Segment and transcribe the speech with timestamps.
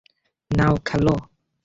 [0.51, 1.15] নাও, খোলো।